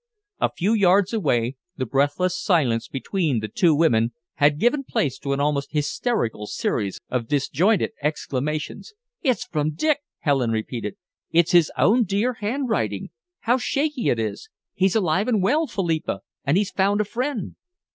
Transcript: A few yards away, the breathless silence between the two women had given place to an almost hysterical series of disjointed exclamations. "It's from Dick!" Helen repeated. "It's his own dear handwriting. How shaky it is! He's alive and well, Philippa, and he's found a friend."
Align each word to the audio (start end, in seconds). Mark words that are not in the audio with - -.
A 0.39 0.49
few 0.51 0.73
yards 0.73 1.13
away, 1.13 1.57
the 1.77 1.85
breathless 1.85 2.35
silence 2.35 2.87
between 2.87 3.39
the 3.39 3.47
two 3.47 3.75
women 3.75 4.13
had 4.37 4.59
given 4.59 4.83
place 4.83 5.19
to 5.19 5.31
an 5.31 5.39
almost 5.39 5.73
hysterical 5.73 6.47
series 6.47 6.99
of 7.11 7.27
disjointed 7.27 7.91
exclamations. 8.01 8.93
"It's 9.21 9.45
from 9.45 9.75
Dick!" 9.75 9.99
Helen 10.21 10.49
repeated. 10.49 10.95
"It's 11.29 11.51
his 11.51 11.71
own 11.77 12.05
dear 12.05 12.33
handwriting. 12.41 13.11
How 13.41 13.57
shaky 13.59 14.09
it 14.09 14.17
is! 14.17 14.49
He's 14.73 14.95
alive 14.95 15.27
and 15.27 15.39
well, 15.39 15.67
Philippa, 15.67 16.21
and 16.43 16.57
he's 16.57 16.71
found 16.71 16.99
a 16.99 17.05
friend." 17.05 17.53